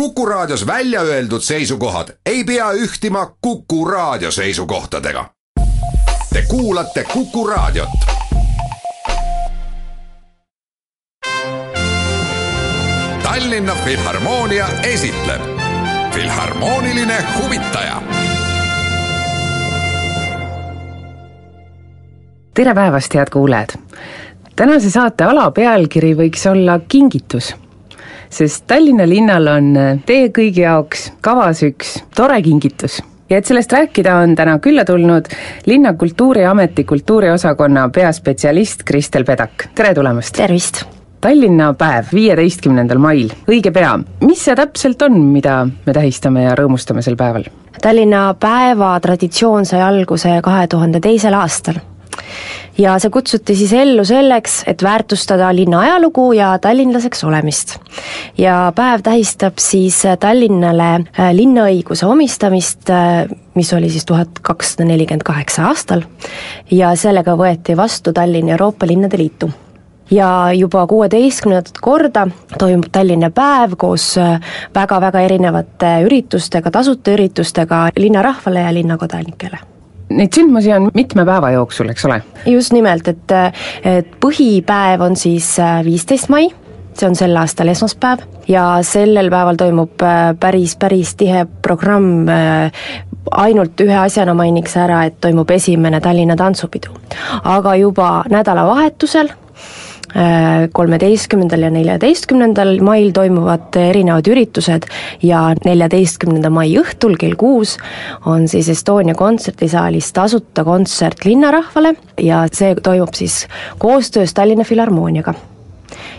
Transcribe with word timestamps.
Kuku 0.00 0.26
Raadios 0.26 0.66
välja 0.66 1.00
öeldud 1.00 1.40
seisukohad 1.40 2.08
ei 2.26 2.44
pea 2.44 2.72
ühtima 2.72 3.36
Kuku 3.40 3.84
Raadio 3.84 4.30
seisukohtadega. 4.30 5.30
Te 6.32 6.42
kuulate 6.48 7.04
Kuku 7.12 7.46
Raadiot. 7.46 7.88
Tallinna 13.22 13.74
Filharmoonia 13.84 14.68
esitleb 14.82 15.42
Filharmooniline 16.14 17.24
huvitaja 17.38 18.02
tere 22.54 22.74
päevast, 22.74 23.14
head 23.14 23.30
kuulajad! 23.32 23.68
tänase 24.56 24.90
saate 24.90 25.24
alapealkiri 25.24 26.14
võiks 26.16 26.46
olla 26.50 26.78
kingitus, 26.88 27.54
sest 28.36 28.66
Tallinna 28.68 29.06
linnal 29.08 29.48
on 29.48 29.68
teie 30.06 30.28
kõigi 30.34 30.64
jaoks 30.66 31.10
kavas 31.24 31.62
üks 31.64 31.94
tore 32.16 32.36
kingitus 32.44 32.98
ja 33.30 33.38
et 33.40 33.48
sellest 33.48 33.72
rääkida, 33.72 34.18
on 34.22 34.34
täna 34.36 34.58
külla 34.62 34.84
tulnud 34.84 35.30
linna 35.66 35.94
Kultuuriameti 35.94 36.84
kultuuriosakonna 36.84 37.88
peaspetsialist 37.94 38.84
Kristel 38.84 39.24
Pedak, 39.24 39.70
tere 39.74 39.94
tulemast! 39.94 40.36
tervist! 40.36 40.84
Tallinna 41.20 41.70
päev, 41.74 42.12
viieteistkümnendal 42.12 43.00
mail, 43.00 43.32
õige 43.48 43.72
pea. 43.72 43.96
mis 44.20 44.44
see 44.44 44.54
täpselt 44.54 45.00
on, 45.02 45.16
mida 45.32 45.62
me 45.86 45.96
tähistame 45.96 46.44
ja 46.44 46.52
rõõmustame 46.58 47.02
sel 47.02 47.16
päeval? 47.16 47.48
Tallinna 47.82 48.28
päeva 48.40 48.92
traditsioon 49.00 49.64
sai 49.66 49.80
alguse 49.82 50.36
kahe 50.44 50.68
tuhande 50.68 51.00
teisel 51.00 51.34
aastal 51.34 51.80
ja 52.78 52.96
see 53.00 53.10
kutsuti 53.10 53.56
siis 53.56 53.72
ellu 53.76 54.04
selleks, 54.04 54.60
et 54.66 54.82
väärtustada 54.82 55.48
linna 55.56 55.80
ajalugu 55.80 56.30
ja 56.36 56.58
tallinlaseks 56.58 57.24
olemist. 57.24 57.76
ja 58.38 58.72
päev 58.74 59.02
tähistab 59.02 59.58
siis 59.58 60.02
Tallinnale 60.20 60.90
äh, 60.94 61.32
linnaõiguse 61.32 62.06
omistamist, 62.06 62.90
äh, 62.90 63.28
mis 63.54 63.72
oli 63.72 63.90
siis 63.90 64.04
tuhat 64.04 64.38
kakssada 64.42 64.88
nelikümmend 64.88 65.24
kaheksa 65.24 65.68
aastal, 65.70 66.02
ja 66.70 66.94
sellega 66.96 67.36
võeti 67.36 67.76
vastu 67.76 68.12
Tallinn 68.12 68.48
Euroopa 68.48 68.86
Linnade 68.86 69.18
Liitu. 69.18 69.50
Ja 70.10 70.52
juba 70.54 70.84
kuueteistkümnendat 70.86 71.80
korda 71.82 72.28
toimub 72.58 72.92
Tallinna 72.92 73.30
päev 73.34 73.74
koos 73.76 74.12
väga-väga 74.74 75.18
äh, 75.18 75.24
erinevate 75.24 75.96
üritustega, 76.06 76.70
tasuta 76.70 77.16
üritustega 77.16 77.88
linnarahvale 77.96 78.68
ja 78.68 78.74
linnakodanikele 78.74 79.75
Neid 80.08 80.36
sündmusi 80.36 80.70
on 80.70 80.90
mitme 80.94 81.24
päeva 81.26 81.50
jooksul, 81.50 81.90
eks 81.90 82.04
ole? 82.06 82.20
just 82.46 82.72
nimelt, 82.72 83.08
et, 83.08 83.34
et 83.82 84.12
põhipäev 84.22 85.02
on 85.02 85.16
siis 85.18 85.48
äh, 85.58 85.80
viisteist 85.84 86.30
mai, 86.30 86.46
see 86.94 87.08
on 87.08 87.16
sel 87.18 87.34
aastal 87.36 87.72
esmaspäev 87.72 88.22
ja 88.48 88.68
sellel 88.86 89.30
päeval 89.32 89.58
toimub 89.58 90.04
äh, 90.06 90.30
päris, 90.40 90.76
päris 90.78 91.16
tihe 91.18 91.42
programm, 91.62 92.28
äh, 92.30 92.84
ainult 93.34 93.82
ühe 93.82 93.96
asjana 93.98 94.36
mainiks 94.38 94.76
ära, 94.78 95.02
et 95.08 95.18
toimub 95.20 95.50
esimene 95.50 96.00
Tallinna 96.00 96.36
tantsupidu. 96.38 96.94
aga 97.42 97.74
juba 97.82 98.10
nädalavahetusel 98.30 99.34
kolmeteistkümnendal 100.72 101.66
ja 101.66 101.70
neljateistkümnendal 101.74 102.78
mail 102.84 103.10
toimuvad 103.12 103.76
erinevad 103.76 104.28
üritused 104.32 104.86
ja 105.22 105.42
neljateistkümnenda 105.64 106.50
mai 106.50 106.70
õhtul 106.80 107.18
kell 107.20 107.36
kuus 107.36 107.76
on 108.24 108.46
siis 108.48 108.70
Estonia 108.72 109.14
kontserdisaalis 109.18 110.12
tasuta 110.16 110.64
kontsert 110.64 111.26
linnarahvale 111.28 111.94
ja 112.22 112.44
see 112.52 112.74
toimub 112.80 113.12
siis 113.18 113.42
koostöös 113.78 114.34
Tallinna 114.34 114.64
Filharmooniaga. 114.64 115.34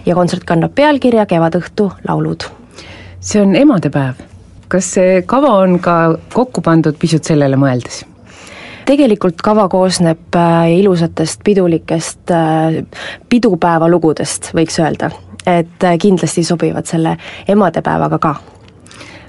ja 0.06 0.16
kontsert 0.16 0.44
kannab 0.44 0.76
pealkirja 0.76 1.26
Kevadõhtu 1.26 1.92
laulud. 2.08 2.44
see 3.20 3.42
on 3.42 3.56
emadepäev, 3.56 4.22
kas 4.67 4.94
see 4.94 5.22
kava 5.22 5.58
on 5.64 5.80
ka 5.80 6.17
kokku 6.34 6.61
pandud 6.61 6.95
pisut 7.00 7.23
sellele 7.23 7.56
mõeldes? 7.56 8.06
Tegelikult 8.88 9.41
kava 9.43 9.67
koosneb 9.71 10.35
äh, 10.35 10.71
ilusatest 10.80 11.43
pidulikest 11.43 12.31
äh, 12.31 12.81
pidupäevalugudest, 13.30 14.52
võiks 14.55 14.80
öelda. 14.81 15.11
et 15.48 15.83
äh, 15.83 15.98
kindlasti 15.99 16.43
sobivad 16.43 16.87
selle 16.87 17.17
emadepäevaga 17.47 18.20
ka. 18.20 18.36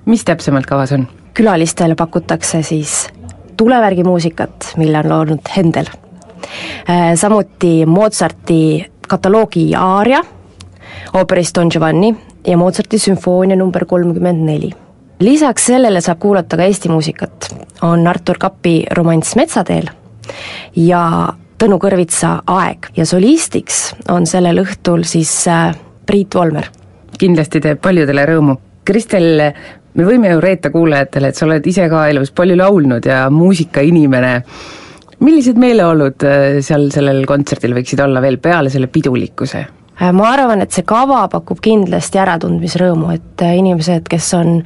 mis 0.07 0.25
täpsemalt 0.25 0.67
kavas 0.67 0.93
on? 0.93 1.09
külalistele 1.35 1.95
pakutakse 1.95 2.63
siis 2.63 3.09
tulevärgimuusikat, 3.57 4.73
mille 4.77 4.99
on 4.99 5.09
loonud 5.09 5.51
Händel. 5.51 5.87
Samuti 7.15 7.87
Mozarti 7.87 8.87
kataloogi 9.09 9.75
aaria 9.77 10.23
ooperist 11.15 11.57
Don 11.59 11.71
Giovanni 11.71 12.15
ja 12.47 12.57
Mozarti 12.57 12.99
sümfoonia 12.99 13.57
number 13.57 13.85
kolmkümmend 13.85 14.47
neli 14.47 14.71
lisaks 15.21 15.67
sellele 15.67 16.01
saab 16.01 16.19
kuulata 16.23 16.57
ka 16.57 16.67
Eesti 16.69 16.89
muusikat, 16.89 17.51
on 17.83 18.07
Artur 18.07 18.39
Kapi 18.39 18.85
romanss 18.97 19.37
Metsateel 19.37 19.91
ja 20.77 21.03
Tõnu 21.59 21.81
Kõrvitsa 21.83 22.37
Aeg 22.55 22.93
ja 22.97 23.07
solistiks 23.09 23.89
on 24.15 24.29
sellel 24.31 24.63
õhtul 24.63 25.03
siis 25.09 25.33
äh, 25.51 25.73
Priit 26.07 26.35
Volmer. 26.35 26.69
kindlasti 27.19 27.61
teeb 27.61 27.81
paljudele 27.83 28.23
rõõmu. 28.31 28.55
Kristel, 28.87 29.43
me 29.95 30.05
võime 30.07 30.31
ju 30.31 30.41
reeta 30.41 30.71
kuulajatele, 30.71 31.29
et 31.29 31.37
sa 31.37 31.47
oled 31.49 31.67
ise 31.67 31.89
ka 31.91 32.05
elus 32.09 32.31
palju 32.31 32.55
laulnud 32.57 33.07
ja 33.11 33.25
muusikainimene, 33.31 34.37
millised 35.19 35.59
meeleolud 35.59 36.23
äh, 36.23 36.61
seal 36.63 36.93
sellel 36.95 37.25
kontserdil 37.27 37.75
võiksid 37.75 38.05
olla 38.07 38.23
veel 38.23 38.39
peale 38.39 38.71
selle 38.71 38.87
pidulikkuse? 38.87 39.67
Äh, 39.99 40.13
ma 40.15 40.29
arvan, 40.31 40.63
et 40.63 40.75
see 40.75 40.85
kava 40.87 41.25
pakub 41.33 41.59
kindlasti 41.63 42.21
äratundmisrõõmu, 42.23 43.11
et 43.17 43.43
äh, 43.43 43.57
inimesed, 43.59 44.07
kes 44.11 44.29
on, 44.39 44.61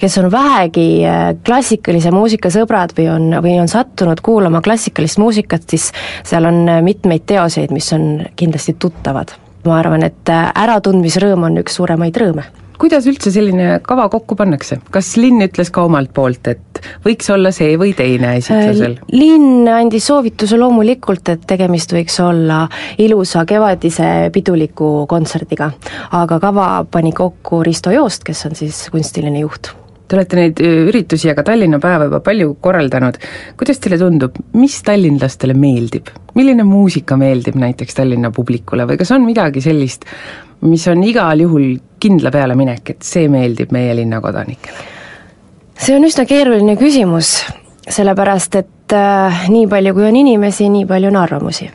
kes 0.00 0.16
on 0.22 0.30
vähegi 0.32 0.86
äh, 1.04 1.24
klassikalise 1.44 2.12
muusika 2.14 2.52
sõbrad 2.52 2.94
või 2.96 3.10
on, 3.12 3.28
või 3.44 3.58
on 3.60 3.68
sattunud 3.68 4.22
kuulama 4.24 4.62
klassikalist 4.64 5.20
muusikat, 5.20 5.68
siis 5.68 5.90
seal 6.24 6.48
on 6.48 6.64
mitmeid 6.86 7.28
teoseid, 7.28 7.74
mis 7.76 7.92
on 7.96 8.24
kindlasti 8.40 8.78
tuttavad. 8.80 9.36
ma 9.60 9.76
arvan, 9.76 10.02
et 10.06 10.30
äratundmisrõõm 10.32 11.44
on 11.50 11.60
üks 11.60 11.76
suuremaid 11.76 12.16
rõõme 12.16 12.46
kuidas 12.80 13.06
üldse 13.10 13.32
selline 13.34 13.80
kava 13.86 14.08
kokku 14.12 14.36
pannakse, 14.38 14.80
kas 14.94 15.12
linn 15.20 15.44
ütles 15.44 15.72
ka 15.74 15.84
omalt 15.88 16.12
poolt, 16.16 16.48
et 16.52 16.80
võiks 17.04 17.28
olla 17.32 17.52
see 17.54 17.74
või 17.80 17.92
teine 17.96 18.36
esitlusel? 18.40 18.96
Äh, 18.98 19.16
linn 19.16 19.68
andis 19.70 20.08
soovituse 20.10 20.58
loomulikult, 20.60 21.34
et 21.34 21.44
tegemist 21.50 21.92
võiks 21.96 22.16
olla 22.24 22.62
ilusa 23.02 23.44
kevadise 23.48 24.30
piduliku 24.34 25.06
kontserdiga, 25.10 25.72
aga 26.16 26.40
kava 26.42 26.70
pani 26.90 27.12
kokku 27.16 27.64
Risto 27.66 27.92
Joost, 27.94 28.24
kes 28.26 28.46
on 28.48 28.58
siis 28.58 28.86
kunstiline 28.94 29.44
juht 29.44 29.74
Te 30.10 30.16
olete 30.18 30.34
neid 30.34 30.58
üritusi 30.58 31.28
ja 31.28 31.36
ka 31.38 31.44
Tallinna 31.46 31.78
päeva 31.78 32.08
juba 32.08 32.18
palju 32.26 32.56
korraldanud, 32.58 33.14
kuidas 33.58 33.78
teile 33.78 33.94
tundub, 34.00 34.40
mis 34.58 34.80
tallinlastele 34.82 35.54
meeldib? 35.54 36.10
milline 36.34 36.64
muusika 36.66 37.14
meeldib 37.18 37.54
näiteks 37.58 37.94
Tallinna 37.94 38.32
publikule 38.34 38.88
või 38.90 38.98
kas 38.98 39.12
on 39.14 39.22
midagi 39.22 39.62
sellist, 39.62 40.06
mis 40.66 40.86
on 40.90 41.04
igal 41.06 41.42
juhul 41.44 41.76
kindla 42.02 42.32
peale 42.34 42.56
minek, 42.58 42.90
et 42.90 43.06
see 43.06 43.28
meeldib 43.30 43.70
meie 43.74 43.94
linna 44.00 44.18
kodanikele? 44.24 44.88
see 45.78 45.94
on 45.94 46.06
üsna 46.08 46.24
keeruline 46.26 46.74
küsimus, 46.80 47.36
sellepärast 47.86 48.58
et 48.58 48.96
äh, 48.98 49.44
nii 49.50 49.68
palju, 49.70 49.94
kui 49.94 50.08
on 50.08 50.18
inimesi, 50.24 50.66
nii 50.74 50.88
palju 50.90 51.12
on 51.12 51.20
arvamusi 51.22 51.70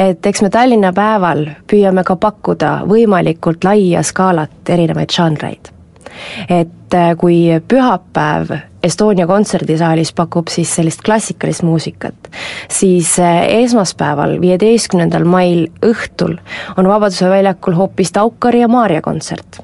et 0.00 0.26
eks 0.32 0.40
me 0.46 0.50
Tallinna 0.54 0.94
päeval 0.96 1.44
püüame 1.68 2.06
ka 2.08 2.16
pakkuda 2.16 2.72
võimalikult 2.88 3.68
laia 3.68 4.00
skaalat 4.06 4.72
erinevaid 4.72 5.12
žanreid. 5.12 5.74
Et 6.48 6.94
äh, 6.94 7.14
kui 7.16 7.46
pühapäev 7.68 8.58
Estonia 8.82 9.26
kontserdisaalis 9.28 10.12
pakub 10.16 10.48
siis 10.48 10.70
sellist 10.74 11.02
klassikalist 11.04 11.62
muusikat, 11.62 12.30
siis 12.72 13.18
eh, 13.20 13.42
esmaspäeval, 13.60 14.38
viieteistkümnendal 14.40 15.26
mail 15.28 15.66
õhtul 15.84 16.38
on 16.80 16.88
Vabaduse 16.88 17.28
väljakul 17.28 17.76
hoopis 17.76 18.12
Taukari 18.16 18.62
ja 18.62 18.68
Maarja 18.68 19.02
kontsert. 19.02 19.60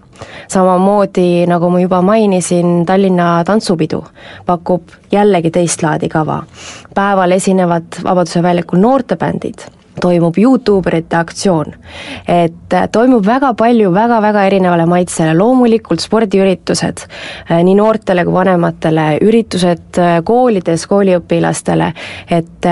samamoodi, 0.49 1.47
nagu 1.47 1.71
ma 1.71 1.81
juba 1.81 2.03
mainisin, 2.03 2.85
Tallinna 2.87 3.45
tantsupidu 3.45 4.05
pakub 4.47 4.93
jällegi 5.13 5.51
teist 5.51 5.83
laadi 5.83 6.09
kava. 6.09 6.43
päeval 6.95 7.33
esinevad 7.33 8.03
Vabaduse 8.05 8.43
väljakul 8.43 8.79
noortebändid 8.79 9.76
toimub 10.01 10.39
Youtuberite 10.39 11.17
aktsioon. 11.17 11.75
et 12.29 12.73
äh, 12.73 12.89
toimub 12.93 13.27
väga 13.27 13.55
palju 13.55 13.93
väga-väga 13.95 14.45
erinevale 14.47 14.87
maitsele, 14.87 15.35
loomulikult 15.39 16.01
spordiüritused 16.01 17.05
äh, 17.07 17.63
nii 17.65 17.75
noortele 17.75 18.25
kui 18.25 18.35
vanematele, 18.35 19.07
üritused 19.23 20.01
äh, 20.01 20.17
koolides 20.25 20.87
kooliõpilastele, 20.87 21.93
et 22.31 22.71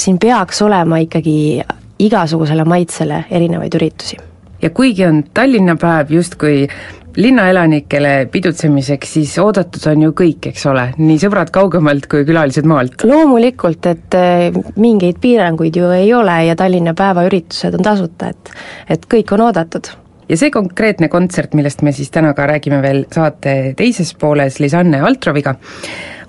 siin 0.00 0.18
peaks 0.18 0.62
olema 0.62 0.98
ikkagi 1.02 1.62
igasugusele 2.02 2.64
maitsele 2.64 3.24
erinevaid 3.30 3.74
üritusi 3.78 4.18
ja 4.62 4.70
kuigi 4.70 5.06
on 5.06 5.24
Tallinna 5.34 5.76
päev 5.76 6.10
justkui 6.10 6.68
linnaelanikele 7.16 8.28
pidutsemiseks, 8.32 9.14
siis 9.18 9.34
oodatud 9.42 9.86
on 9.90 10.06
ju 10.06 10.12
kõik, 10.16 10.50
eks 10.52 10.66
ole, 10.70 10.88
nii 10.98 11.18
sõbrad 11.22 11.52
kaugemalt 11.54 12.08
kui 12.10 12.26
külalised 12.28 12.68
maalt? 12.68 13.04
loomulikult, 13.08 13.88
et 13.90 14.18
eh, 14.18 14.60
mingeid 14.76 15.20
piiranguid 15.22 15.76
ju 15.76 15.90
ei 15.96 16.12
ole 16.16 16.38
ja 16.48 16.56
Tallinna 16.58 16.94
päeva 16.98 17.26
üritused 17.28 17.78
on 17.78 17.84
tasuta, 17.84 18.32
et 18.32 18.54
et 18.96 19.10
kõik 19.10 19.34
on 19.36 19.46
oodatud 19.48 19.92
ja 20.28 20.38
see 20.38 20.50
konkreetne 20.54 21.08
kontsert, 21.12 21.54
millest 21.58 21.82
me 21.84 21.92
siis 21.92 22.10
täna 22.12 22.32
ka 22.36 22.46
räägime 22.48 22.80
veel 22.82 23.04
saate 23.12 23.74
teises 23.76 24.14
pooles 24.18 24.58
Lisanne 24.62 25.02
Altroviga, 25.04 25.54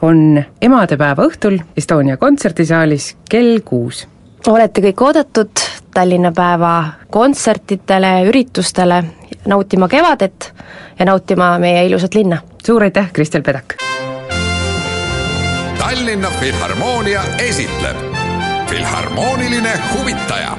on 0.03 0.41
emadepäeva 0.61 1.27
õhtul 1.29 1.59
Estonia 1.77 2.17
kontserdisaalis 2.17 3.13
kell 3.29 3.61
kuus. 3.65 4.07
olete 4.47 4.81
kõik 4.89 5.05
oodatud 5.07 5.63
Tallinna 5.93 6.31
päeva 6.33 6.73
kontsertidele, 7.13 8.23
üritustele, 8.27 9.03
nautima 9.45 9.87
kevadet 9.87 10.53
ja 10.99 11.05
nautima 11.05 11.59
meie 11.59 11.85
ilusat 11.85 12.15
linna. 12.15 12.37
suur 12.65 12.83
aitäh, 12.83 13.11
Kristel 13.13 13.41
Pedak! 13.41 13.75
Tallinna 15.77 16.29
Filharmoonia 16.39 17.23
esitleb 17.37 17.97
Filharmooniline 18.69 19.79
huvitaja 19.93 20.57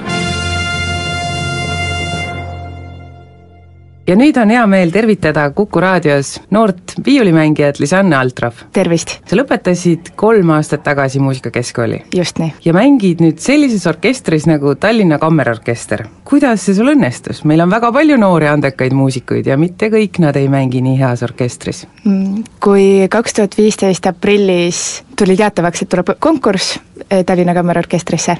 ja 4.07 4.17
nüüd 4.19 4.37
on 4.41 4.53
hea 4.53 4.65
meel 4.69 4.93
tervitada 4.93 5.47
Kuku 5.57 5.81
raadios 5.81 6.35
noort 6.53 6.95
viiulimängijat 7.07 7.79
Lisanne 7.81 8.17
Altrov. 8.17 8.65
tervist! 8.73 9.17
sa 9.25 9.37
lõpetasid 9.39 10.13
kolm 10.17 10.51
aastat 10.57 10.85
tagasi 10.85 11.21
Muusikakeskkooli. 11.25 12.03
just 12.15 12.39
nii. 12.39 12.53
ja 12.65 12.75
mängid 12.77 13.23
nüüd 13.25 13.41
sellises 13.41 13.87
orkestris 13.89 14.47
nagu 14.51 14.75
Tallinna 14.75 15.19
Kammerorkester. 15.19 16.07
kuidas 16.25 16.67
see 16.67 16.77
sul 16.77 16.93
õnnestus, 16.93 17.45
meil 17.49 17.65
on 17.65 17.73
väga 17.73 17.93
palju 17.93 18.21
noori 18.21 18.49
andekaid 18.53 18.93
muusikuid 18.93 19.49
ja 19.49 19.57
mitte 19.61 19.89
kõik 19.93 20.21
nad 20.21 20.37
ei 20.37 20.49
mängi 20.53 20.85
nii 20.85 20.99
heas 21.01 21.25
orkestris. 21.25 21.87
Mm, 22.05 22.45
kui 22.61 23.09
kaks 23.11 23.41
tuhat 23.41 23.59
viisteist 23.59 24.07
aprillis 24.07 25.05
tuli 25.17 25.37
teatavaks, 25.37 25.83
et 25.83 25.89
tuleb 25.89 26.17
konkurss 26.19 26.79
eh, 27.09 27.25
Tallinna 27.25 27.55
Kammerorkestrisse, 27.57 28.37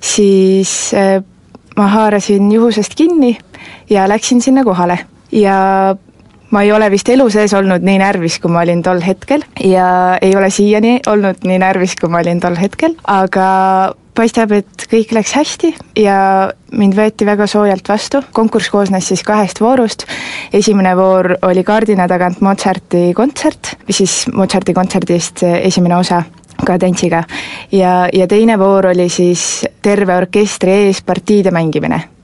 siis 0.00 0.72
eh, 0.96 1.20
ma 1.76 1.86
haarasin 1.92 2.48
juhusest 2.52 2.94
kinni 2.96 3.36
ja 3.90 4.08
läksin 4.08 4.42
sinna 4.42 4.64
kohale 4.64 4.98
ja 5.32 5.96
ma 6.50 6.62
ei 6.62 6.72
ole 6.72 6.90
vist 6.90 7.08
elu 7.10 7.28
sees 7.30 7.54
olnud 7.56 7.84
nii 7.84 7.98
närvis, 8.00 8.38
kui 8.40 8.52
ma 8.52 8.62
olin 8.62 8.82
tol 8.82 9.02
hetkel 9.02 9.44
ja 9.64 9.88
ei 10.22 10.34
ole 10.36 10.50
siiani 10.50 11.00
olnud 11.06 11.46
nii 11.46 11.60
närvis, 11.62 11.96
kui 12.00 12.10
ma 12.12 12.22
olin 12.22 12.40
tol 12.40 12.58
hetkel, 12.60 12.96
aga 13.10 13.46
paistab, 14.16 14.52
et 14.56 14.86
kõik 14.90 15.12
läks 15.12 15.34
hästi 15.36 15.72
ja 16.00 16.16
mind 16.76 16.96
võeti 16.96 17.26
väga 17.28 17.48
soojalt 17.50 17.88
vastu, 17.88 18.22
konkurss 18.36 18.70
koosnes 18.72 19.10
siis 19.10 19.22
kahest 19.26 19.60
voorust, 19.60 20.06
esimene 20.56 20.94
voor 20.96 21.34
oli 21.46 21.64
kaardina 21.66 22.08
tagant 22.08 22.40
Mozarti 22.44 23.10
kontsert, 23.16 23.74
siis 23.90 24.24
Mozarti 24.32 24.74
kontserdist 24.76 25.44
esimene 25.60 25.98
osa 25.98 26.22
kadentsiga. 26.64 27.24
ja, 27.72 28.08
ja 28.12 28.26
teine 28.26 28.58
voor 28.58 28.86
oli 28.86 29.08
siis 29.08 29.66
terve 29.82 30.16
orkestri 30.16 30.86
ees 30.86 31.02
partiide 31.02 31.50
mängimine. 31.50 32.15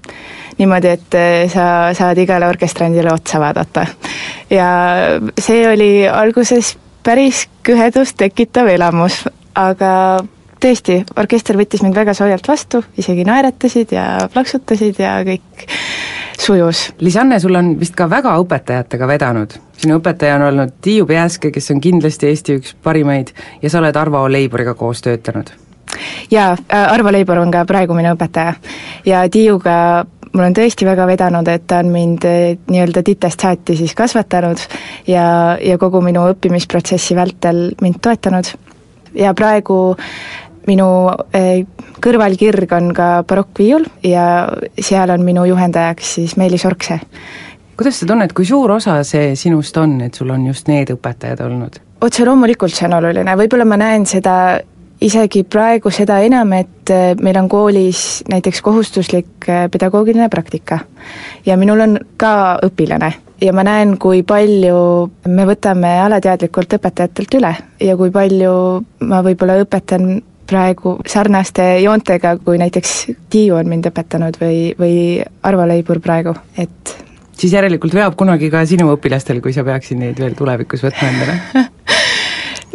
Niimoodi, 0.63 0.95
et 0.97 1.19
eh, 1.19 1.49
sa 1.53 1.67
saad 1.97 2.19
igale 2.23 2.47
orkestrandile 2.49 3.13
otsa 3.13 3.41
vaadata. 3.43 3.87
ja 4.51 4.69
see 5.39 5.67
oli 5.69 5.93
alguses 6.09 6.77
päris 7.03 7.47
kõhedust 7.67 8.17
tekitav 8.21 8.71
elamus, 8.71 9.25
aga 9.59 10.23
tõesti, 10.63 11.01
orkester 11.19 11.59
võttis 11.59 11.83
mind 11.83 11.97
väga 11.99 12.15
soojalt 12.15 12.47
vastu, 12.49 12.83
isegi 12.99 13.27
naeratasid 13.27 13.95
ja 13.97 14.07
plaksutasid 14.33 15.01
ja 15.03 15.17
kõik 15.27 15.67
sujus. 16.39 16.93
Lisanne, 17.03 17.41
sul 17.43 17.59
on 17.59 17.75
vist 17.81 17.97
ka 17.99 18.09
väga 18.11 18.37
õpetajatega 18.43 19.09
vedanud. 19.09 19.59
sinu 19.83 19.99
õpetaja 19.99 20.37
on 20.39 20.47
olnud 20.53 20.77
Tiiu 20.81 21.07
Peaske, 21.07 21.51
kes 21.51 21.71
on 21.75 21.81
kindlasti 21.83 22.29
Eesti 22.31 22.59
üks 22.61 22.77
parimaid, 22.83 23.33
ja 23.63 23.71
sa 23.71 23.81
oled 23.83 23.97
Arvo 23.97 24.23
Leiburiga 24.31 24.75
koos 24.75 25.03
töötanud. 25.03 25.51
jaa, 26.31 26.57
Arvo 26.69 27.13
Leibur 27.13 27.39
on 27.39 27.51
ka 27.51 27.65
praegu 27.65 27.95
minu 27.95 28.15
õpetaja. 28.15 28.55
ja 29.07 29.29
Tiiuga 29.31 30.05
mul 30.33 30.45
on 30.47 30.57
tõesti 30.57 30.87
väga 30.89 31.07
vedanud, 31.09 31.49
et 31.49 31.67
ta 31.69 31.83
on 31.83 31.93
mind 31.93 32.27
äh, 32.29 32.55
nii-öelda 32.71 33.03
titest 33.07 33.45
saati 33.45 33.77
siis 33.77 33.95
kasvatanud 33.99 34.61
ja, 35.07 35.59
ja 35.61 35.79
kogu 35.79 36.01
minu 36.05 36.25
õppimisprotsessi 36.33 37.17
vältel 37.19 37.69
mind 37.83 38.01
toetanud 38.03 38.55
ja 39.19 39.35
praegu 39.37 39.95
minu 40.69 40.89
eh, 41.35 41.65
kõrvalkirg 42.03 42.75
on 42.77 42.91
ka 42.97 43.09
barokkviiul 43.29 43.87
ja 44.07 44.27
seal 44.79 45.11
on 45.15 45.25
minu 45.27 45.45
juhendajaks 45.49 46.17
siis 46.19 46.37
Meelis 46.39 46.65
Orkse. 46.69 47.01
kuidas 47.77 47.99
sa 47.99 48.07
tunned, 48.07 48.33
kui 48.33 48.47
suur 48.47 48.71
osa 48.71 49.01
see 49.05 49.35
sinust 49.37 49.77
on, 49.77 50.01
et 50.07 50.15
sul 50.15 50.31
on 50.31 50.47
just 50.47 50.69
need 50.69 50.93
õpetajad 50.95 51.43
olnud? 51.47 51.81
otse 52.03 52.27
loomulikult 52.27 52.75
see 52.75 52.87
on 52.89 52.99
oluline, 53.01 53.37
võib-olla 53.39 53.67
ma 53.67 53.79
näen 53.81 54.07
seda 54.07 54.61
isegi 55.03 55.43
praegu 55.49 55.91
seda 55.93 56.21
enam, 56.25 56.53
et 56.57 56.91
eh, 56.93 57.13
meil 57.23 57.39
on 57.41 57.49
koolis 57.51 58.23
näiteks 58.31 58.63
kohustuslik 58.65 59.49
eh, 59.49 59.67
pedagoogiline 59.73 60.29
praktika. 60.31 60.79
ja 61.47 61.57
minul 61.57 61.81
on 61.81 61.99
ka 62.17 62.59
õpilane. 62.63 63.13
Ja 63.43 63.53
ma 63.53 63.65
näen, 63.67 63.97
kui 63.99 64.23
palju 64.23 64.77
me 65.27 65.47
võtame 65.49 65.97
alateadlikult 66.05 66.77
õpetajatelt 66.79 67.39
üle. 67.41 67.55
Ja 67.83 67.97
kui 67.99 68.13
palju 68.15 68.53
ma 69.09 69.23
võib-olla 69.27 69.59
õpetan 69.65 70.21
praegu 70.47 70.99
sarnaste 71.09 71.65
joontega, 71.83 72.37
kui 72.45 72.61
näiteks 72.61 72.93
Tiiu 73.31 73.57
on 73.59 73.71
mind 73.71 73.89
õpetanud 73.91 74.39
või, 74.39 74.59
või 74.79 74.97
Arvo 75.43 75.67
Leibur 75.67 75.99
praegu, 76.05 76.35
et 76.59 76.95
siis 77.39 77.55
järelikult 77.57 77.95
veab 77.97 78.15
kunagi 78.19 78.51
ka 78.53 78.63
sinu 78.69 78.93
õpilastel, 78.95 79.41
kui 79.43 79.55
sa 79.55 79.65
peaksid 79.67 79.99
neid 79.99 80.21
veel 80.23 80.37
tulevikus 80.39 80.85
võtma 80.85 81.09
endale 81.11 81.39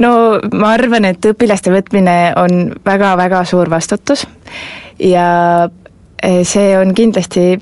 no 0.03 0.11
ma 0.53 0.73
arvan, 0.75 1.07
et 1.09 1.31
õpilaste 1.31 1.73
võtmine 1.73 2.17
on 2.37 2.67
väga-väga 2.85 3.43
suur 3.45 3.69
vastutus 3.69 4.27
ja 4.99 5.29
eh, 6.21 6.43
see 6.47 6.77
on 6.77 6.93
kindlasti 6.97 7.57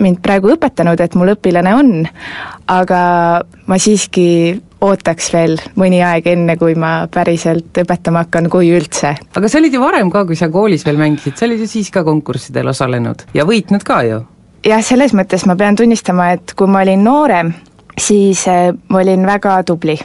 mind 0.00 0.20
praegu 0.24 0.52
õpetanud, 0.52 1.00
et 1.00 1.14
mul 1.16 1.32
õpilane 1.32 1.72
on, 1.76 1.92
aga 2.68 3.00
ma 3.66 3.78
siiski 3.80 4.28
ootaks 4.84 5.30
veel 5.32 5.56
mõni 5.80 6.02
aeg, 6.04 6.26
enne 6.34 6.56
kui 6.60 6.76
ma 6.78 7.06
päriselt 7.12 7.78
õpetama 7.80 8.26
hakkan, 8.26 8.50
kui 8.52 8.70
üldse. 8.76 9.14
aga 9.16 9.48
sa 9.48 9.60
olid 9.60 9.74
ju 9.74 9.80
varem 9.80 10.10
ka, 10.12 10.26
kui 10.28 10.36
sa 10.36 10.50
koolis 10.52 10.84
veel 10.86 11.00
mängisid, 11.00 11.36
sa 11.38 11.46
olid 11.48 11.64
ju 11.64 11.70
siis 11.70 11.90
ka 11.94 12.04
konkurssidel 12.06 12.68
osalenud 12.72 13.24
ja 13.34 13.46
võitnud 13.48 13.86
ka 13.86 14.02
ju? 14.06 14.20
jah, 14.66 14.84
selles 14.84 15.14
mõttes 15.16 15.46
ma 15.48 15.56
pean 15.56 15.78
tunnistama, 15.78 16.32
et 16.36 16.52
kui 16.56 16.68
ma 16.70 16.84
olin 16.84 17.04
noorem, 17.06 17.54
siis 18.00 18.46
eh, 18.48 18.72
ma 18.88 19.00
olin 19.00 19.26
väga 19.26 19.62
tubli 19.66 19.96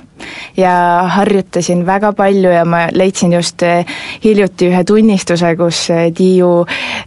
ja 0.57 0.71
harjutasin 1.15 1.85
väga 1.85 2.11
palju 2.13 2.51
ja 2.53 2.63
ma 2.65 2.85
leidsin 2.93 3.33
just 3.33 3.63
eh, 3.67 3.85
hiljuti 4.23 4.69
ühe 4.71 4.83
tunnistuse, 4.87 5.55
kus 5.59 5.83
eh, 5.93 6.11
Tiiu 6.15 6.51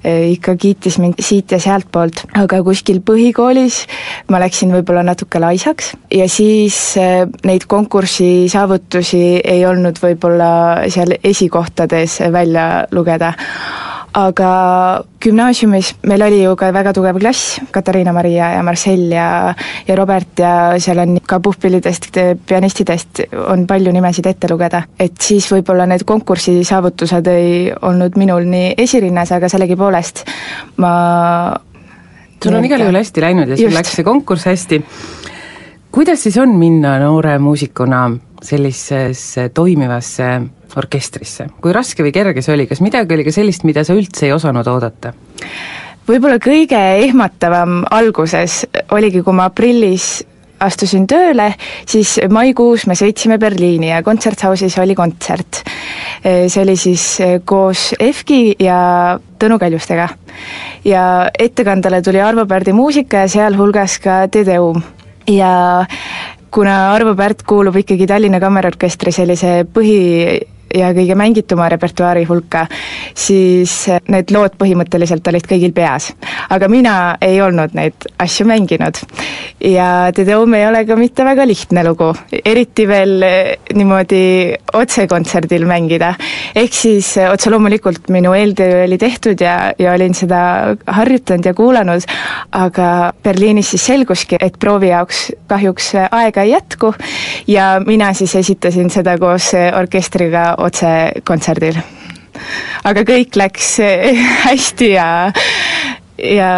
ikka 0.05 0.57
kiitis 0.61 0.99
mind 1.01 1.23
siit 1.25 1.55
ja 1.55 1.61
sealtpoolt, 1.63 2.25
aga 2.41 2.61
kuskil 2.67 3.01
põhikoolis 3.07 3.85
ma 4.33 4.41
läksin 4.43 4.75
võib-olla 4.75 5.05
natuke 5.07 5.41
laisaks 5.41 5.95
ja 6.13 6.29
siis 6.29 6.79
neid 7.47 7.65
konkursi 7.69 8.49
saavutusi 8.53 9.25
ei 9.41 9.65
olnud 9.67 10.01
võib-olla 10.03 10.51
seal 10.93 11.17
esikohtades 11.23 12.21
välja 12.35 12.69
lugeda 12.93 13.33
aga 14.15 14.51
gümnaasiumis 15.23 15.91
meil 16.07 16.23
oli 16.23 16.43
ju 16.45 16.55
ka 16.57 16.71
väga 16.75 16.93
tugev 16.95 17.19
klass, 17.19 17.59
Katariina 17.75 18.13
Maria 18.15 18.53
ja 18.55 18.63
Marcel 18.63 19.11
ja 19.13 19.27
ja 19.89 19.97
Robert 19.99 20.39
ja 20.39 20.55
seal 20.79 21.03
on 21.03 21.19
ka 21.27 21.41
puhkpillidest, 21.43 22.11
pianistidest 22.47 23.25
on 23.51 23.67
palju 23.67 23.93
nimesid 23.93 24.27
ette 24.31 24.51
lugeda. 24.51 24.85
et 24.99 25.19
siis 25.21 25.51
võib-olla 25.53 25.87
need 25.91 26.05
konkursi 26.07 26.63
saavutused 26.65 27.27
ei 27.27 27.73
olnud 27.83 28.17
minul 28.17 28.47
nii 28.47 28.75
esirinnas, 28.79 29.33
aga 29.33 29.49
sellegipoolest 29.49 30.25
ma 30.77 30.95
sul 32.45 32.55
on 32.55 32.65
igal 32.65 32.85
juhul 32.85 33.01
hästi 33.01 33.25
läinud 33.25 33.49
ja 33.49 33.57
sul 33.59 33.75
läks 33.75 33.97
see 33.99 34.07
konkurss 34.07 34.47
hästi. 34.47 34.83
kuidas 35.91 36.23
siis 36.23 36.39
on 36.39 36.55
minna 36.59 36.99
noore 37.03 37.39
muusikuna 37.39 38.11
sellisesse 38.43 39.49
toimivasse 39.49 40.29
orkestrisse, 40.77 41.49
kui 41.61 41.73
raske 41.73 42.05
või 42.05 42.13
kerge 42.15 42.43
see 42.43 42.55
oli, 42.55 42.69
kas 42.71 42.83
midagi 42.85 43.17
oli 43.17 43.25
ka 43.27 43.33
sellist, 43.35 43.65
mida 43.65 43.85
sa 43.85 43.97
üldse 43.97 44.29
ei 44.29 44.37
osanud 44.37 44.69
oodata? 44.71 45.15
võib-olla 46.05 46.37
kõige 46.43 46.79
ehmatavam 47.07 47.83
alguses 47.95 48.65
oligi, 48.93 49.23
kui 49.25 49.37
ma 49.37 49.49
aprillis 49.49 50.25
astusin 50.65 51.07
tööle, 51.11 51.51
siis 51.89 52.17
maikuus 52.31 52.87
me 52.89 52.97
sõitsime 52.99 53.39
Berliini 53.41 53.91
ja 53.91 54.03
Kontserthausis 54.07 54.79
oli 54.83 54.95
kontsert. 54.95 55.63
see 56.23 56.61
oli 56.63 56.77
siis 56.77 57.19
koos 57.45 57.93
EFKi 57.99 58.57
ja 58.59 59.19
Tõnu 59.39 59.59
Kaljustega. 59.59 60.09
ja 60.85 61.31
ettekandele 61.39 62.03
tuli 62.03 62.21
Arvo 62.21 62.47
Pärdi 62.47 62.73
muusika 62.73 63.25
ja 63.25 63.29
sealhulgas 63.29 63.99
ka 63.99 64.29
Tedeum 64.29 64.83
ja 65.29 65.87
kuna 66.51 66.95
Arvo 66.95 67.15
Pärt 67.15 67.43
kuulub 67.43 67.77
ikkagi 67.77 68.07
Tallinna 68.07 68.41
Kammerorkestri 68.41 69.13
sellise 69.13 69.65
põhi 69.73 70.41
ja 70.75 70.91
kõige 70.95 71.15
mängituma 71.19 71.69
repertuaari 71.73 72.25
hulka, 72.29 72.67
siis 73.15 73.85
need 74.11 74.33
lood 74.35 74.57
põhimõtteliselt 74.61 75.27
olid 75.31 75.47
kõigil 75.49 75.75
peas. 75.75 76.13
aga 76.51 76.69
mina 76.69 77.17
ei 77.23 77.41
olnud 77.43 77.75
neid 77.75 78.09
asju 78.19 78.47
mänginud. 78.47 78.99
ja 79.61 80.11
Te 80.15 80.25
Deum 80.27 80.55
ei 80.55 80.67
ole 80.67 80.85
ka 80.87 80.97
mitte 80.97 81.25
väga 81.25 81.47
lihtne 81.47 81.85
lugu, 81.85 82.13
eriti 82.45 82.87
veel 82.89 83.25
niimoodi 83.75 84.55
otsekontserdil 84.75 85.67
mängida. 85.67 86.15
ehk 86.55 86.73
siis 86.73 87.15
otse 87.31 87.51
loomulikult 87.51 88.09
minu 88.09 88.33
eeltöö 88.35 88.85
oli 88.85 88.99
tehtud 88.99 89.41
ja, 89.41 89.73
ja 89.79 89.93
olin 89.93 90.15
seda 90.15 90.77
harjutanud 90.87 91.45
ja 91.45 91.55
kuulanud, 91.55 92.03
aga 92.53 93.13
Berliinis 93.23 93.71
siis 93.71 93.87
selguski, 93.87 94.37
et 94.41 94.59
proovi 94.59 94.89
jaoks 94.89 95.33
kahjuks 95.47 95.93
aega 96.11 96.43
ei 96.43 96.51
jätku 96.51 96.95
ja 97.47 97.81
mina 97.87 98.13
siis 98.13 98.35
esitasin 98.37 98.91
seda 98.91 99.19
koos 99.19 99.53
orkestriga 99.79 100.55
otsekontserdil. 100.65 101.79
aga 102.85 103.05
kõik 103.09 103.37
läks 103.41 103.77
hästi 104.49 104.91
ja 104.95 105.09
ja 106.19 106.51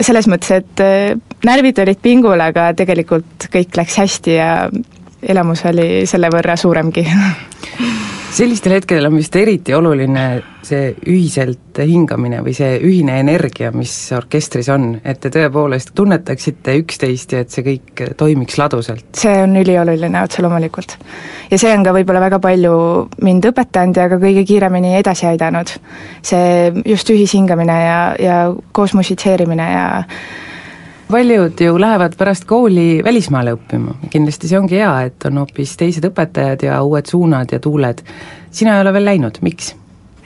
selles 0.00 0.28
mõttes, 0.28 0.60
et 0.60 0.84
äh, 0.84 1.16
närvid 1.46 1.78
olid 1.82 2.02
pingul, 2.02 2.40
aga 2.40 2.70
tegelikult 2.76 3.48
kõik 3.52 3.76
läks 3.80 3.96
hästi 4.02 4.36
ja 4.36 4.52
elamus 5.20 5.64
oli 5.68 6.06
selle 6.08 6.30
võrra 6.32 6.56
suuremgi 6.56 7.04
sellistel 8.30 8.74
hetkedel 8.76 9.08
on 9.08 9.16
vist 9.18 9.36
eriti 9.36 9.74
oluline 9.74 10.24
see 10.66 10.90
ühiselt 11.08 11.80
hingamine 11.80 12.42
või 12.44 12.52
see 12.56 12.76
ühine 12.84 13.16
energia, 13.22 13.70
mis 13.74 13.92
orkestris 14.14 14.68
on, 14.72 14.92
et 15.04 15.20
te 15.22 15.32
tõepoolest 15.34 15.92
tunnetaksite 15.96 16.74
üksteist 16.82 17.34
ja 17.34 17.42
et 17.44 17.54
see 17.54 17.64
kõik 17.66 18.02
toimiks 18.20 18.58
ladusalt. 18.60 19.06
see 19.16 19.36
on 19.42 19.56
ülioluline 19.60 20.22
otse 20.22 20.44
loomulikult. 20.44 20.96
ja 21.50 21.58
see 21.58 21.72
on 21.74 21.84
ka 21.86 21.94
võib-olla 21.96 22.22
väga 22.26 22.40
palju 22.42 22.74
mind 23.24 23.50
õpetanud 23.50 24.02
ja 24.02 24.08
ka 24.12 24.20
kõige 24.22 24.44
kiiremini 24.46 24.94
edasi 24.98 25.26
aidanud. 25.30 25.74
see 26.22 26.84
just 26.84 27.10
ühishingamine 27.10 27.80
ja, 27.84 27.98
ja 28.18 28.38
koos 28.72 28.94
musitseerimine 28.94 29.72
ja 29.72 29.88
paljud 31.10 31.60
ju 31.60 31.80
lähevad 31.80 32.14
pärast 32.18 32.44
kooli 32.44 33.00
välismaale 33.04 33.54
õppima, 33.56 33.96
kindlasti 34.10 34.48
see 34.50 34.58
ongi 34.58 34.78
hea, 34.78 34.92
et 35.08 35.26
on 35.26 35.40
hoopis 35.42 35.74
teised 35.80 36.06
õpetajad 36.06 36.64
ja 36.66 36.80
uued 36.86 37.10
suunad 37.10 37.52
ja 37.52 37.58
tuuled. 37.60 38.02
sina 38.50 38.74
ei 38.74 38.80
ole 38.80 38.92
veel 38.92 39.04
läinud, 39.04 39.40
miks? 39.42 39.74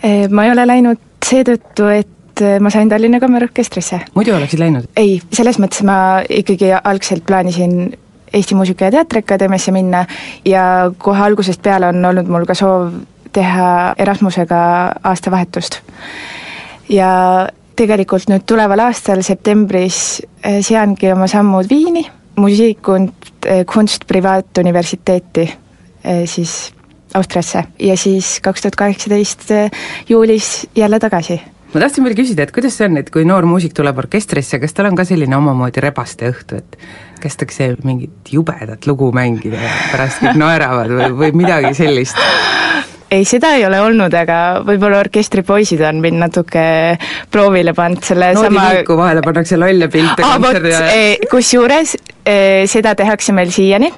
Eh, 0.03 0.29
ma 0.29 0.45
ei 0.45 0.53
ole 0.53 0.67
läinud 0.67 1.01
seetõttu, 1.25 1.89
et 1.89 2.41
eh, 2.41 2.61
ma 2.61 2.71
sain 2.71 2.89
Tallinna 2.89 3.21
Kammerorkestrisse. 3.21 4.01
muidu 4.15 4.35
oleksid 4.37 4.61
läinud? 4.61 4.89
ei, 4.97 5.21
selles 5.33 5.59
mõttes 5.59 5.85
ma 5.85 6.23
ikkagi 6.29 6.73
algselt 6.85 7.25
plaanisin 7.27 7.97
Eesti 8.35 8.55
Muusika- 8.55 8.85
ja 8.85 8.91
Teatriakadeemiasse 8.91 9.73
minna 9.73 10.07
ja 10.45 10.91
kohe 10.99 11.21
algusest 11.23 11.63
peale 11.63 11.87
on 11.87 12.05
olnud 12.05 12.29
mul 12.29 12.45
ka 12.45 12.55
soov 12.55 12.91
teha 13.33 13.95
Erasmusega 13.99 14.59
aastavahetust. 15.05 15.81
ja 16.89 17.49
tegelikult 17.77 18.29
nüüd 18.31 18.45
tuleval 18.49 18.87
aastal 18.87 19.23
septembris 19.27 19.99
eh, 20.43 20.61
seangi 20.65 21.13
oma 21.13 21.29
sammud 21.31 21.69
Viini, 21.71 22.05
Musik 22.41 22.89
und 22.89 23.33
eh, 23.47 23.65
Kunst 23.69 24.07
Privaatuniversiteeti 24.11 25.49
eh, 25.49 26.25
siis 26.31 26.73
Austriasse 27.15 27.61
ja 27.79 27.95
siis 27.97 28.41
kaks 28.43 28.65
tuhat 28.65 28.77
kaheksateist 28.77 29.51
juulis 30.09 30.67
jälle 30.75 30.99
tagasi 30.99 31.39
ma 31.75 31.83
tahtsin 31.83 32.07
veel 32.07 32.15
küsida, 32.15 32.47
et 32.47 32.53
kuidas 32.55 32.77
see 32.79 32.87
on, 32.87 32.99
et 33.01 33.11
kui 33.11 33.25
noor 33.27 33.47
muusik 33.51 33.75
tuleb 33.75 33.99
orkestrisse, 33.99 34.61
kas 34.63 34.75
tal 34.77 34.89
on 34.91 34.99
ka 34.99 35.07
selline 35.07 35.35
omamoodi 35.35 35.83
rebaste 35.83 36.31
õhtu, 36.31 36.61
et 36.63 36.77
kästakse 37.23 37.73
mingit 37.87 38.31
jubedat 38.31 38.87
lugu 38.87 39.11
mängida 39.15 39.59
ja 39.59 39.73
pärast 39.91 40.23
kõik 40.23 40.39
naeravad 40.39 40.95
või, 40.95 41.11
või 41.19 41.33
midagi 41.43 41.75
sellist? 41.79 42.19
ei, 43.15 43.25
seda 43.29 43.55
ei 43.59 43.65
ole 43.67 43.79
olnud, 43.83 44.15
aga 44.17 44.39
võib-olla 44.67 45.01
orkestripoisid 45.05 45.83
on 45.87 46.01
mind 46.03 46.21
natuke 46.23 46.65
proovile 47.33 47.75
pannud 47.77 48.05
selle 48.07 48.33
Noodi 48.35 48.49
sama 48.49 48.67
liiku 48.75 48.97
vahele 48.99 49.23
pannakse 49.25 49.59
lolle 49.61 49.89
pilte 49.93 50.25
vot, 50.25 50.43
kontserdi 50.43 50.75
ajal. 50.75 51.27
kusjuures 51.31 51.95
eh, 52.25 52.65
seda 52.71 52.95
tehakse 52.99 53.35
meil 53.37 53.53
siiani, 53.55 53.91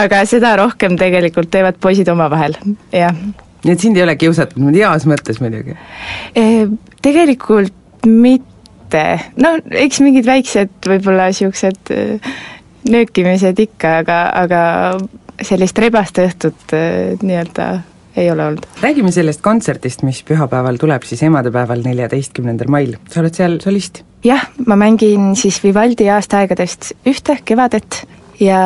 aga 0.00 0.24
seda 0.30 0.54
rohkem 0.60 0.98
tegelikult 1.00 1.52
teevad 1.52 1.80
poisid 1.82 2.10
omavahel, 2.12 2.56
jah. 2.94 3.14
nii 3.64 3.74
et 3.74 3.86
sind 3.86 4.00
ei 4.00 4.06
ole 4.06 4.16
kiusatud, 4.20 4.64
heas 4.76 5.08
mõttes 5.10 5.40
muidugi? 5.44 5.76
Eh, 6.38 6.66
Tegelikult 7.04 8.06
mitte, 8.08 9.04
no 9.36 9.56
eks 9.76 10.00
mingid 10.00 10.24
väiksed 10.24 10.86
võib-olla 10.88 11.26
niisugused 11.28 11.92
nöökimised 12.88 13.60
ikka, 13.60 13.98
aga, 14.00 14.20
aga 14.40 14.62
sellist 15.44 15.76
rebaste 15.82 16.24
õhtut 16.30 16.72
nii-öelda 17.20 17.66
ei 18.16 18.30
ole 18.30 18.46
olnud. 18.46 18.66
räägime 18.82 19.12
sellest 19.12 19.42
kontserdist, 19.42 20.02
mis 20.06 20.22
pühapäeval 20.26 20.78
tuleb 20.80 21.06
siis 21.06 21.22
emadepäeval, 21.26 21.84
neljateistkümnendal 21.84 22.70
mail, 22.72 22.96
sa 23.10 23.22
oled 23.24 23.34
seal 23.34 23.60
solist? 23.64 24.02
jah, 24.24 24.48
ma 24.66 24.78
mängin 24.80 25.34
siis 25.38 25.62
Vivaldi 25.64 26.08
aastaaegadest 26.10 26.92
ühte, 27.10 27.38
Kevadet, 27.44 28.04
ja 28.40 28.58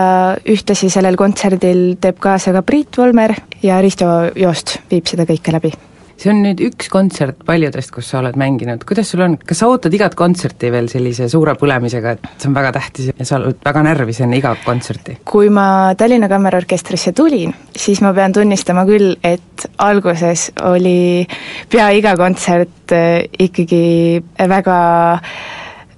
ühtlasi 0.49 0.91
sellel 0.93 1.19
kontserdil 1.21 1.99
teeb 2.01 2.21
kaasa 2.23 2.55
ka 2.57 2.63
Priit 2.67 2.99
Volmer 2.99 3.35
ja 3.63 3.81
Risto 3.85 4.09
Joost 4.37 4.79
viib 4.91 5.09
seda 5.11 5.29
kõike 5.29 5.55
läbi 5.55 5.73
see 6.19 6.33
on 6.33 6.43
nüüd 6.43 6.61
üks 6.67 6.91
kontsert 6.93 7.45
paljudest, 7.47 7.93
kus 7.95 8.11
sa 8.11 8.21
oled 8.23 8.39
mänginud, 8.41 8.83
kuidas 8.89 9.13
sul 9.13 9.23
on, 9.27 9.37
kas 9.39 9.63
sa 9.63 9.69
ootad 9.71 9.95
igat 9.95 10.17
kontserti 10.19 10.73
veel 10.75 10.91
sellise 10.91 11.29
suure 11.31 11.55
põlemisega, 11.59 12.17
et 12.17 12.27
see 12.37 12.51
on 12.51 12.57
väga 12.59 12.73
tähtis 12.79 13.13
ja 13.13 13.29
sa 13.29 13.39
oled 13.39 13.61
väga 13.65 13.85
närvis 13.87 14.23
enne 14.27 14.41
iga 14.41 14.55
kontserti? 14.65 15.19
kui 15.29 15.53
ma 15.55 15.95
Tallinna 15.99 16.31
Kammerorkestrisse 16.31 17.15
tulin, 17.17 17.55
siis 17.77 18.03
ma 18.05 18.13
pean 18.17 18.35
tunnistama 18.35 18.85
küll, 18.89 19.15
et 19.23 19.69
alguses 19.85 20.51
oli 20.67 21.27
pea 21.71 21.91
iga 21.97 22.17
kontsert 22.19 22.95
äh, 22.97 23.23
ikkagi 23.39 24.23
väga 24.51 24.79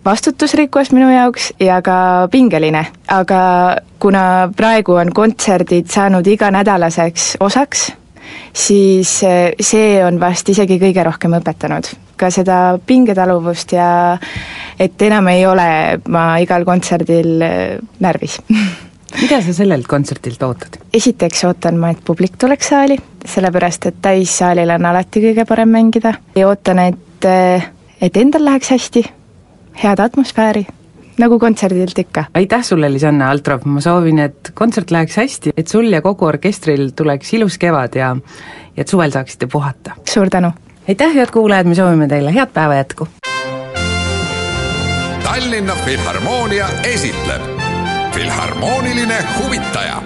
vastutusrikkus 0.04 0.92
minu 0.96 1.10
jaoks 1.12 1.52
ja 1.60 1.80
ka 1.84 2.28
pingeline, 2.32 2.84
aga 3.08 3.40
kuna 4.00 4.50
praegu 4.56 4.96
on 5.00 5.12
kontserdid 5.12 5.90
saanud 5.92 6.26
iganädalaseks 6.26 7.34
osaks, 7.40 7.90
siis 8.52 9.22
eh, 9.22 9.52
see 9.60 9.98
on 10.04 10.20
vast 10.20 10.48
isegi 10.48 10.78
kõige 10.80 11.04
rohkem 11.06 11.36
õpetanud. 11.40 11.90
ka 12.20 12.28
seda 12.30 12.78
pingetaluvust 12.86 13.72
ja 13.72 14.18
et 14.78 15.02
enam 15.02 15.28
ei 15.32 15.46
ole 15.46 16.00
ma 16.08 16.24
igal 16.42 16.66
kontserdil 16.68 17.42
eh, 17.42 17.78
närvis 18.00 18.40
mida 19.22 19.40
sa 19.42 19.54
sellelt 19.56 19.86
kontsertilt 19.86 20.42
ootad? 20.42 20.80
esiteks 20.92 21.44
ootan 21.48 21.78
ma, 21.80 21.92
et 21.94 22.02
publik 22.04 22.36
tuleks 22.40 22.72
saali, 22.74 22.98
sellepärast 23.24 23.90
et 23.90 24.02
täissaalil 24.02 24.76
on 24.76 24.90
alati 24.92 25.24
kõige 25.28 25.46
parem 25.48 25.72
mängida 25.76 26.14
ja 26.36 26.48
ootan, 26.48 26.84
et, 26.90 27.24
eh, 27.24 27.70
et 28.00 28.16
endal 28.16 28.44
läheks 28.50 28.74
hästi, 28.76 29.06
head 29.84 30.02
atmosfääri 30.02 30.66
nagu 31.20 31.38
kontserdilt 31.38 31.98
ikka. 31.98 32.24
aitäh 32.34 32.64
sulle, 32.64 32.92
Lisanna 32.92 33.30
Altrov, 33.30 33.66
ma 33.68 33.80
soovin, 33.84 34.18
et 34.18 34.52
kontsert 34.54 34.90
läheks 34.90 35.16
hästi, 35.20 35.54
et 35.56 35.68
sul 35.68 35.92
ja 35.92 36.02
kogu 36.04 36.26
orkestril 36.26 36.90
tuleks 36.96 37.34
ilus 37.38 37.58
kevad 37.58 37.96
ja 37.98 38.16
ja 38.76 38.84
et 38.84 38.88
suvel 38.88 39.10
saaksite 39.10 39.46
puhata. 39.46 39.96
suur 40.08 40.30
tänu! 40.30 40.52
aitäh, 40.88 41.14
head 41.14 41.30
kuulajad, 41.32 41.66
me 41.66 41.74
soovime 41.74 42.08
teile 42.08 42.34
head 42.34 42.52
päeva 42.54 42.80
jätku! 42.80 43.08
Tallinna 45.24 45.74
Filharmoonia 45.84 46.68
esitleb 46.84 47.42
Filharmooniline 48.14 49.24
huvitaja 49.38 50.02